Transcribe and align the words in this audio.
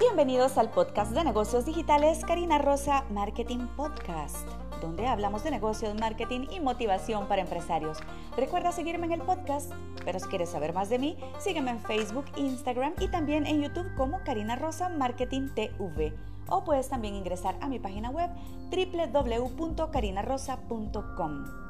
Bienvenidos 0.00 0.58
al 0.58 0.70
podcast 0.70 1.10
de 1.10 1.24
negocios 1.24 1.66
digitales 1.66 2.24
Karina 2.24 2.58
Rosa 2.58 3.04
Marketing 3.10 3.66
Podcast, 3.76 4.46
donde 4.80 5.08
hablamos 5.08 5.42
de 5.42 5.50
negocios, 5.50 5.98
marketing 5.98 6.46
y 6.52 6.60
motivación 6.60 7.26
para 7.26 7.42
empresarios. 7.42 7.98
Recuerda 8.36 8.70
seguirme 8.70 9.06
en 9.06 9.14
el 9.14 9.22
podcast, 9.22 9.72
pero 10.04 10.20
si 10.20 10.28
quieres 10.28 10.50
saber 10.50 10.72
más 10.72 10.88
de 10.88 11.00
mí, 11.00 11.16
sígueme 11.40 11.72
en 11.72 11.80
Facebook, 11.80 12.26
Instagram 12.36 12.92
y 13.00 13.08
también 13.08 13.44
en 13.44 13.60
YouTube 13.60 13.92
como 13.96 14.22
Karina 14.22 14.54
Rosa 14.54 14.88
Marketing 14.88 15.48
TV. 15.52 16.14
O 16.48 16.62
puedes 16.62 16.88
también 16.88 17.16
ingresar 17.16 17.56
a 17.60 17.66
mi 17.66 17.80
página 17.80 18.10
web 18.10 18.30
www.carinarosa.com. 18.70 21.67